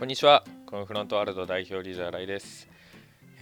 [0.00, 0.44] こんにちは。
[0.64, 2.66] コンフロントワールド代表リザーライです。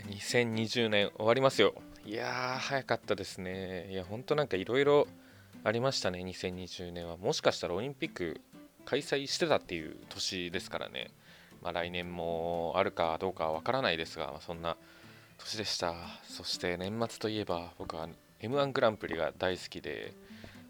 [0.08, 1.72] 2020年終わりますよ。
[2.04, 3.86] いやー、早かったですね。
[3.92, 5.06] いや、ほんとなんかいろいろ
[5.62, 7.16] ありましたね、2020年は。
[7.16, 8.40] もしかしたらオリンピック
[8.86, 11.12] 開催してたっていう年ですからね。
[11.62, 14.76] まあ、来年もあるかどうかはわからないですが、まあ、そんな
[15.38, 15.94] 年でした。
[16.24, 18.08] そして年末といえば僕は
[18.42, 20.12] M1 グランプリが大好きで、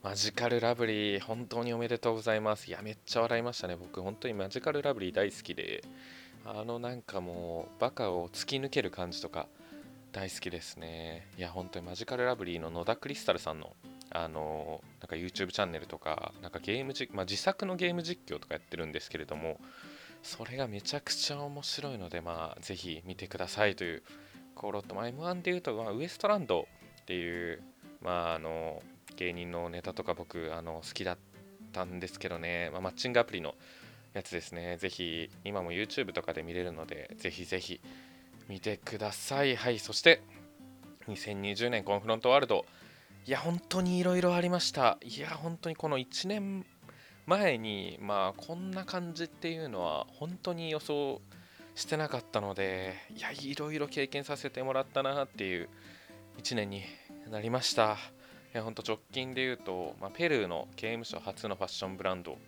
[0.01, 2.69] マジカルラブリー、本当におめでとうございます。
[2.69, 3.75] いや、めっちゃ笑いましたね。
[3.75, 5.83] 僕、本当にマジカルラブリー大好きで、
[6.45, 9.49] あのなんかもう、バカを突き抜ける感じとか、
[10.13, 11.27] 大好きですね。
[11.37, 13.75] いや、本当にマジカルラブリーの野田クリスタルさんの、
[14.11, 19.61] あの、なんか YouTube チャンネルとか、なんかゲーム実、まあ、自作のゲーム実況とかやってるんですけれども、
[20.23, 24.05] それがめちゃくちゃ面白いので、まあ、ぜひ見てくださいという、
[24.55, 26.69] コーロット、まあ、M1 で言うと、まあ、ウエストランド
[27.03, 27.63] っていう、
[28.01, 28.81] まあ、あの、
[29.19, 31.19] 芸人のネタとか僕あの好きだっ
[31.73, 33.57] たんですけどね、まあ、マッチングアプリの
[34.15, 34.77] やつですね。
[34.79, 37.81] ぜひ今も YouTube とかで見れるのでぜひぜひ
[38.49, 39.57] 見てください。
[39.57, 40.23] はいそして
[41.09, 42.65] 2020年コンフロントワールド。
[43.27, 44.99] いや本当にいろいろありました。
[45.03, 46.65] いや本当にこの1年
[47.27, 51.21] 前にまあこんな感じっていうのは本当に予想
[51.75, 55.69] してなかったのでいやいろいろ経験させてもらったなっていう
[56.39, 56.83] 1年に
[57.31, 57.99] なりました。
[58.53, 62.39] や本当直近で言うと、まあ、ペルーの刑務所初のファッションブランド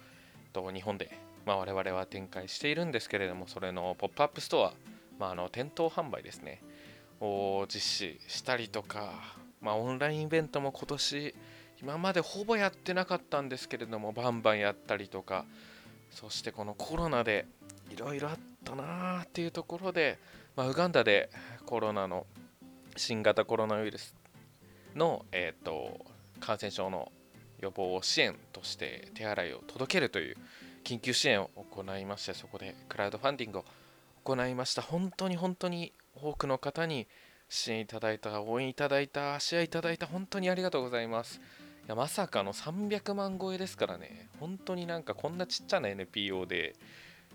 [0.52, 1.10] と日本で、
[1.46, 4.72] まあ、我々は展開しているんですけれどもそれのポップアップストア、
[5.18, 6.62] まあ、あの店頭販売ですね
[7.20, 9.12] を実施したりとか、
[9.60, 11.34] まあ、オンラインイベントも今年
[11.82, 15.44] 今までほぼやってなかったんですけれどもバンバンやったりとか
[16.10, 17.46] そしてこのコロナで
[17.90, 20.18] いろいろあったなーっていうところで、
[20.56, 21.30] まあ、ウガンダで
[21.66, 22.26] コロナの
[22.96, 24.14] 新型コロナウイルス
[24.94, 25.98] の、えーと、
[26.40, 27.10] 感染症の
[27.60, 30.36] 予防支援として手洗いを届けるという
[30.84, 33.64] 緊急支援を行いましてそこでクラウドファンディングを
[34.24, 34.82] 行いました。
[34.82, 37.06] 本当に本当に多くの方に
[37.48, 41.38] 支援いただいた応援いただいたシェアいただいた本当にありがとうございます。
[41.38, 44.28] いやまさかの300万超えですからね。
[44.38, 46.74] 本当になんかこんなちっちゃな NPO で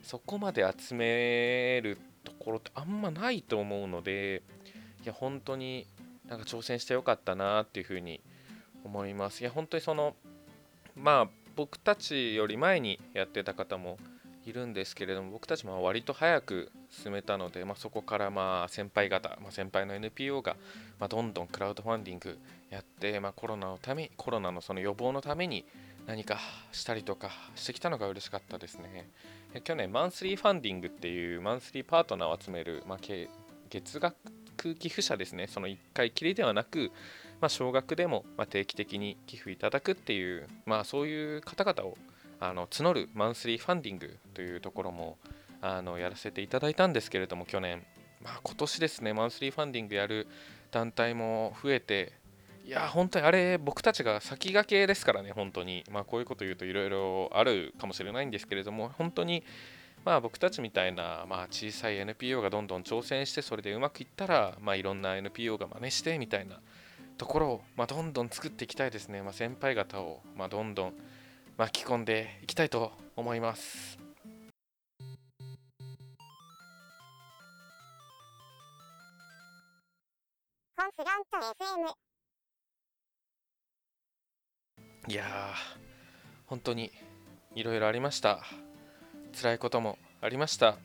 [0.04, 4.44] そこまで集めるところってあんまないと思うので
[5.04, 5.88] いや本当に
[6.28, 8.22] なんか挑戦してよかったなっていうふうに
[8.84, 9.42] 思います。
[9.42, 10.16] いや本当にその
[10.96, 13.98] まあ僕たちより前にやってた方も
[14.46, 20.56] いるんですけれども僕たちも割と早く進めたので、まあ、そこからまあ先輩方、まあ、先輩の NPO が
[21.00, 22.38] まどんどんクラウドファンディング
[22.70, 25.66] やって、まあ、コロナのためコロナのその予防のために
[26.06, 26.38] 何か
[26.72, 29.10] したりとかしてきたのが嬉しかったですね
[29.64, 33.00] 去年マンスリーファンディングっていうマンスリーパートナーを集める、まあ、
[33.70, 34.16] 月額
[34.74, 36.92] 寄付者ですね、その1回きりではなく、
[37.40, 41.98] まあ、少額でもま定期的に寄付いただくっていう、まあ、そういう方々を
[42.40, 45.18] あの募るマンスリーファンディングというところも
[45.62, 47.84] あのやらせていただいたんですけれども、去年、
[48.24, 50.28] まあ、今年ですね、マンスリーファンディングやる
[50.72, 52.14] 団体も増えて、
[52.66, 55.84] いや、本当にあれ、僕たちが先駆けですからね、本当に。
[55.92, 59.44] まあ、こういうこと言うといろいろあるかもしれないんですけれども、本当に
[60.06, 66.60] まあ、僕たちみたいな、まあ、小さい NPO がどんどん挑戦してそれでうまくいったら、まあ、いろんな NPO が真似してみたいな
[67.18, 70.94] ところを、まあ、どんどん作っていきたいですね、まあ、先輩方を、まあ、どんどん
[71.58, 73.98] 巻き込んでいきたいと思います。
[85.08, 85.28] いやー
[86.46, 86.92] 本当に
[87.56, 88.44] いろいろありました。
[89.36, 90.72] 辛いこともありました。
[90.72, 90.78] ま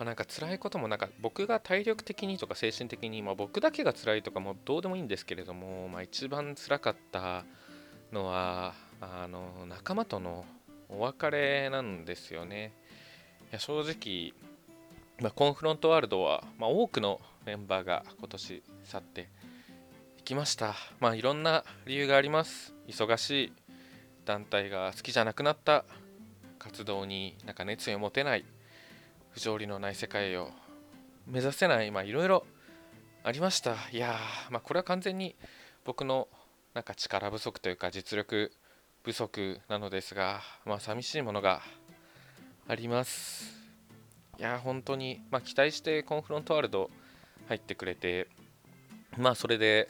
[0.00, 7.44] あ、なんか辛いこともなんか僕が体力的にとか精神的に、まあ、僕だけが辛いとかもどうでもいいんですけれども、まあ、一番辛かった
[8.12, 10.44] のはあの仲間との
[10.88, 12.72] お別れなんですよね。
[13.50, 14.32] いや正直、
[15.20, 19.28] まあ、コンフロントワールドは、まあ、多くのメンバーが今年去って
[20.18, 20.74] いきました。
[21.00, 22.74] まあいろんな理由があります。
[22.86, 23.52] 忙しい
[24.24, 25.84] 団体が好きじゃなくなった
[26.62, 28.44] 活動になんか熱意を持てない
[29.30, 30.50] 不条理のない世界を
[31.26, 32.46] 目指せないまあいろいろ
[33.24, 33.74] ありました。
[33.90, 34.16] いや
[34.48, 35.34] まあこれは完全に
[35.84, 36.28] 僕の
[36.72, 38.52] なんか力不足というか実力
[39.02, 41.62] 不足なのですがまあ寂しいものが
[42.68, 43.60] あります。
[44.38, 46.90] いや本当にまあ期待してコンフロントワールド
[47.48, 48.28] 入ってくれて
[49.18, 49.88] まあそれで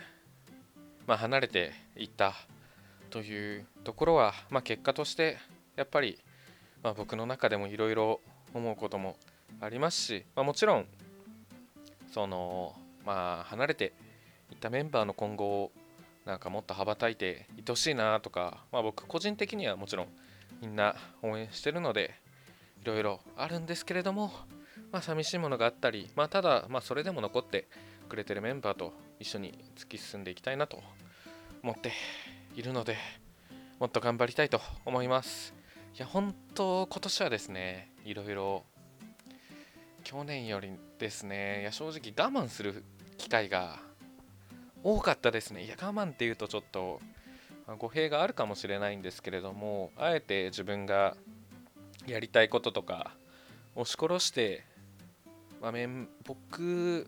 [1.07, 2.33] まあ離れていった
[3.11, 5.37] というところはまあ結果として
[5.77, 6.19] やっぱり
[6.83, 8.21] まあ、僕の中でもいろいろ
[8.55, 9.17] 思うことも
[9.61, 10.87] ありますし、まあ、もちろん
[12.13, 12.75] その
[13.07, 13.93] まあ離れて
[14.51, 15.73] いったメンバーの今後を
[16.25, 20.07] なんかもっと羽ばたいていてほしいなとか、まあ、僕個人的にはもちろん
[20.61, 22.15] みんな応援してるので
[22.83, 24.33] いろいろあるんですけれども、
[24.93, 27.67] まあ、寂しいものがあったり、まあ、ただ、まあ、それでも残って
[28.09, 30.81] くれてるメンバーと一緒に突き進んでいきたいなと
[31.63, 31.93] 思って
[32.55, 32.97] いるので
[33.81, 35.62] もっと頑張りたいと思います。
[35.95, 38.65] いや本当今年はですねいろいろ
[40.05, 42.83] 去年よりですねいや正直我慢する
[43.19, 43.79] 機会が
[44.83, 45.65] 多かったですね。
[45.65, 47.01] いや我慢っていうとちょっと
[47.79, 51.15] 語弊があるかもしれないんですけれどもあえて自分が
[52.07, 53.15] やりたいこととか
[53.77, 54.65] 押し殺して、
[55.61, 55.73] まあ、
[56.25, 57.07] 僕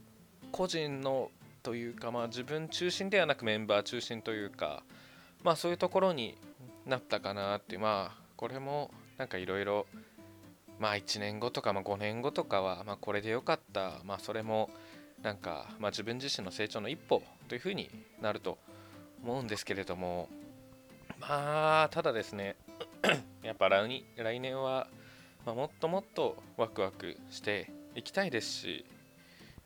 [0.52, 1.30] 個人の
[1.62, 4.84] というか、まあ、自分中心ではなくメンバー中心というか、
[5.42, 6.36] まあ、そういうところに
[6.86, 9.86] なったかなってまあこれもなんかいろいろ
[10.78, 14.68] まあ1年後とか、まあ、5年後とかは、まあ、これでよかった、まあ、それも
[15.22, 17.88] なんか、まあ、自分自身の成長の一歩というふうに
[18.20, 18.58] なると
[19.22, 20.28] 思うんですけれども
[21.18, 22.56] まあただですね
[23.42, 24.88] やっぱ来年は、
[25.46, 28.84] まあ、もっともっとワクワクしていきたいですし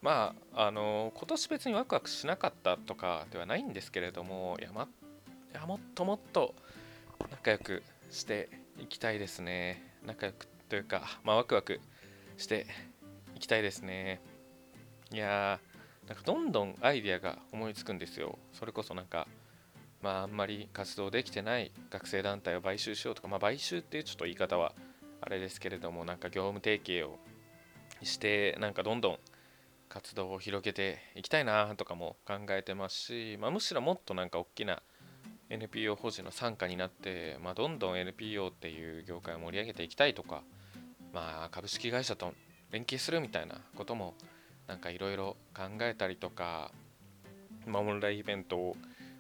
[0.03, 4.87] まああの今年別にワクワクしなかったとかではないんですけれどもいや,、ま、い
[5.53, 6.55] やもっともっと
[7.33, 8.49] 仲良くして
[8.79, 9.83] いきたいですね。
[10.07, 11.81] 仲良くというか、まあ、ワクワク
[12.37, 12.67] して
[13.35, 14.21] いきたいですね。
[15.13, 18.39] いやーなんかどんどんアイデアが思いつくんですよ。
[18.53, 19.27] それこそなんか
[20.01, 24.73] まああんまり活動できてない学生団体を買収しようとかまあ買収っていうちょっと言い方は
[25.21, 27.19] あれですけれどもなんか業務提携を
[28.03, 29.19] してなんかどんどん
[29.89, 34.83] 活動を広げていきたいなとかも考えてますし、まあ、むしろもっとなんか大きな
[35.51, 40.43] NPO 法人の傘下になって、まあ、どんどん NPO っていう業界を盛り上げていきたいとか、
[41.13, 42.35] まあ、株式会社と
[42.71, 44.15] 連携するみたいなことも
[44.67, 46.71] なんかいろいろ考えたりとか、
[47.67, 48.77] まあ、オンラインイベントを、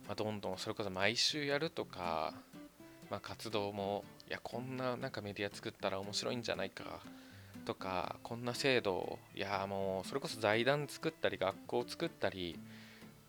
[0.07, 2.35] まどんどんそれこそ毎週やるとか、
[3.11, 7.01] まあ、活動もいやこんななんかメディア作ったら面白いんじゃないか
[7.65, 12.59] とかこんな制度いやもうそれこそ財団作ったり学校作ったり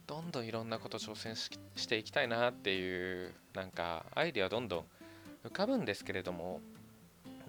[0.10, 4.84] どんどんいろんなこと挑戦していきたいなっていうなんかアイデアどんどん
[5.48, 6.62] 浮かぶんですけれども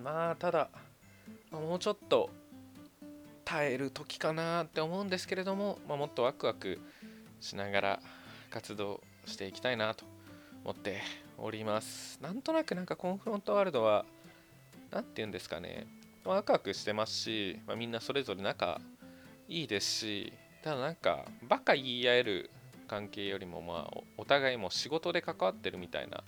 [0.05, 0.69] まあただ
[1.51, 2.29] もうちょっと
[3.47, 6.79] 耐える時かなって思うんですけれども、まあ、もっとワクワク
[7.41, 8.01] しながら
[8.51, 10.05] 活動していきたいなと
[10.63, 11.01] 思って
[11.39, 12.19] おります。
[12.21, 14.05] なんとなくなんかコンフロントワールドは
[14.91, 15.87] 何て言うんですかね。
[16.27, 18.83] ワクワクしてますし、まあ、みんなそれぞれ仲
[19.49, 22.51] いいですしただなんかバカ言い合える
[22.89, 26.23] 関係よりもまあお互いも仕事で関わってるみたいな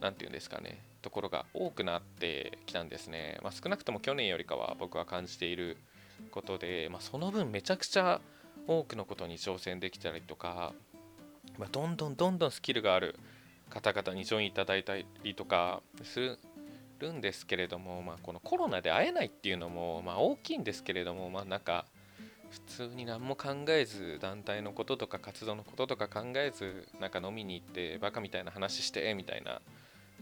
[0.00, 5.76] 何て言うんですかねところが多くなってきたんですね、まあ、少なくとも去年よりかは僕は感じている
[6.30, 8.20] ことで、まあ、その分めちゃくちゃ
[8.66, 10.72] 多くのことに挑戦できたりとか、
[11.58, 13.18] まあ、どんどんどんどんスキルがある
[13.68, 16.38] 方々にジョインいただいたりとかす
[17.00, 21.86] るんですけれども、まあ、このコロナで会えないっていうのも、まあ、大きいんですけれども、まあ、なんか
[22.52, 29.62] 普通に何も考えず団体のこととか活動のこととか考えずなんか飲みに行ってバカみたいな話してみたいな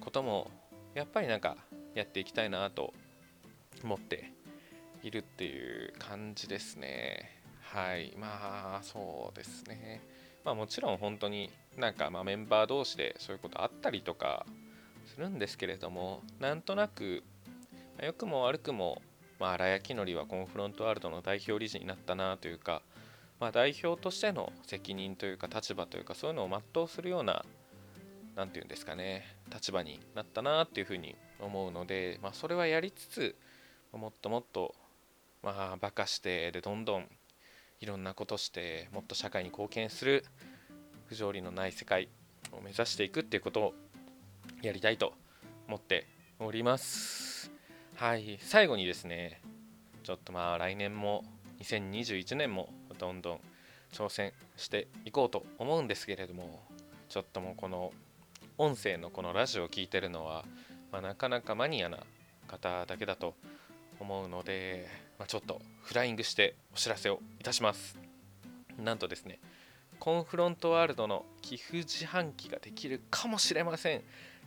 [0.00, 0.48] ことも
[0.94, 1.56] やっぱりなんか
[1.94, 2.94] やっていきたいなと
[3.82, 4.32] 思って
[5.02, 7.40] いるっていう感じですね。
[7.62, 8.14] はい。
[8.16, 10.00] まあそうですね。
[10.44, 14.46] まあもちろん本当になんかまメンバー同士でそういうことあったりとか
[15.06, 17.24] するんですけれどもなんとなく
[18.02, 19.02] 良くも悪くも、
[19.40, 22.82] まあ、荒谷きのりはコンフロントワールドの代表理事になったなというか、
[23.40, 27.42] まあ、代表としての責任というか立場というかそういうのを全うするような
[28.36, 33.34] 何て言うんですかね立場になったなっていうふうに思うので、まあ、それはやりつつ
[33.92, 34.74] もっともっと
[35.42, 37.06] まあバカしてでどんどん
[37.80, 40.24] いろんなことしてもっと社会に貢献する
[41.06, 42.08] 不条理のない世界
[42.52, 43.74] を目指していくっていうことを
[44.60, 45.14] やりたいと
[45.66, 46.06] 思って
[46.38, 47.29] おります。
[48.00, 49.42] はい最後にですね
[50.04, 51.22] ちょっとまあ来年も
[51.60, 53.40] 2021年もどんどん
[53.92, 56.62] 挑戦していこうと思うんですけれども
[57.10, 57.92] ちょっともうこの
[58.56, 60.46] 音声のこのラジオを聴いてるのは、
[60.90, 61.98] まあ、なかなかマニアな
[62.48, 63.34] 方だけだと
[64.00, 64.88] 思うので、
[65.18, 67.98] まあ、ちょっとフライングしてお知らせをいたします。
[68.82, 69.40] なんとですね
[69.98, 74.00] コンフロントワールドの寄付自販機ができるかもしれません。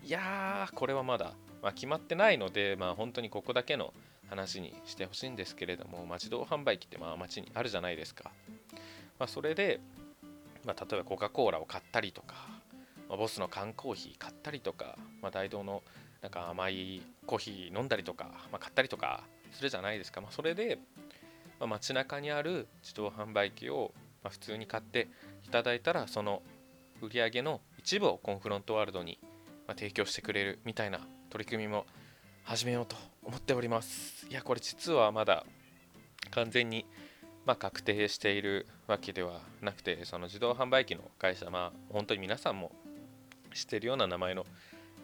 [0.04, 1.34] いやーこれはまだ、
[1.64, 3.94] まあ、決まってないので、まあ、本当にここだけの
[4.30, 8.32] 話にしてほしいんですけれども、まあ、自動販売機ってまあ街にあるじゃないですか、
[9.18, 9.80] まあ、それで、
[10.66, 12.36] まあ、例えばコカ・コーラを買ったりとか、
[13.08, 15.84] まあ、ボスの缶コーヒー買ったりとか、まあ、大道の
[16.22, 20.80] なんか甘いコーヒー飲んだりとか、まあ、買ったりとかするじゃないですか、まあ、それで、
[21.60, 23.94] まあ、街中にある自動販売機を
[24.24, 25.08] ま普通に買って
[25.46, 26.42] いただいたらその
[27.02, 29.20] 売り上げの一部をコンフロントワールドに
[29.68, 31.02] 提供してくれるみたいな
[31.34, 31.88] 取り組みも
[32.44, 35.48] 始めようと思っておりますいやこれ実はまだ
[36.30, 36.86] 完全に
[37.48, 42.72] まあ、確定しているわけではなくてその自動販売機の会社まあ本当に皆さんも
[43.52, 44.46] 知っているような名前の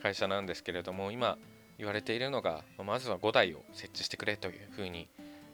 [0.04, 1.40] 会社なんですけれども今
[1.80, 5.10] 言われているのがまずは5台を設置してくれというふうに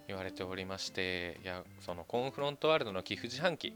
[0.10, 3.74] 言われておりましていやそのコンフロントワールドの寄付自販機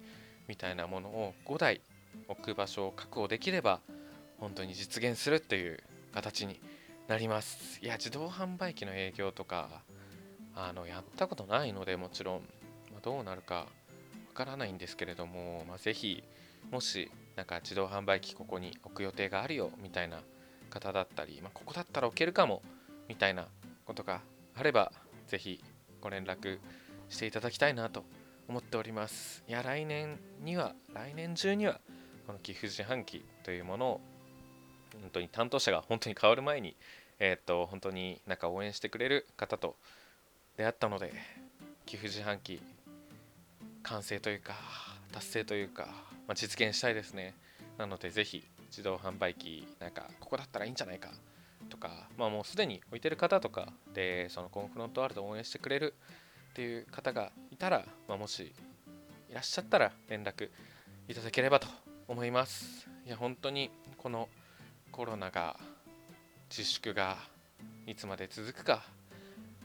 [0.49, 1.79] みたいなものを5台
[2.27, 3.79] 置く場所を確保できれば
[4.41, 5.79] 本当に実現するという
[6.11, 6.59] 形に
[7.09, 7.79] なります。
[7.81, 9.81] いや自動販売機の営業とか
[10.53, 12.41] あのやったことないのでもちろん、
[12.91, 13.65] まあ、どうなるかわ
[14.35, 16.23] からないんですけれども、まあ、ぜひ
[16.69, 20.21] もしなんか自動販売機ここに置く予定があるよみたいな
[20.69, 22.61] 方だったり、まあ、ここだったら置けるかも
[23.07, 23.47] みたいな
[23.85, 24.21] ことが
[24.53, 24.91] あれば
[25.27, 25.63] ぜひ
[26.01, 26.59] ご連絡
[27.09, 28.03] していただきたいなと
[28.47, 29.43] 思っております。
[29.47, 31.79] いや来年には来年中には
[32.27, 34.01] この寄付自販機というものを
[34.93, 36.75] 本当に担当者が本当に変わる前に
[37.19, 39.75] えっ、と本当になんか応援してくれる方と
[40.57, 41.13] 出会ったので
[41.85, 42.61] 寄付自販機
[43.83, 44.55] 完成というか
[45.11, 45.87] 達成というか、
[46.27, 47.33] まあ、実現したいですね。
[47.77, 51.09] なのでぜひ自動販売機なんかここだったらいいんじゃないか
[51.69, 55.93] とか、まあ、もうすでに置いてる方とかでそのコンフロントワールドを応援してくれる
[56.51, 58.53] っていう方がいたら、まあ、もし
[59.29, 60.49] いらっしゃったら連絡
[61.07, 61.67] いただければと
[62.07, 62.87] 思います。
[63.05, 64.29] いや本当にこの
[64.99, 65.55] コロナが
[66.49, 67.15] 自粛が
[67.87, 68.83] いつまで続くか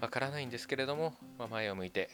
[0.00, 2.08] わからないんですけれども、まあ、前を向いて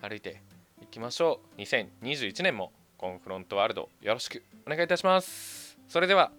[0.00, 0.40] 歩いて
[0.82, 1.60] いきましょう。
[1.60, 5.76] 2021年もコンフロントワールドよろしくお願いいたします。
[5.86, 6.32] それでは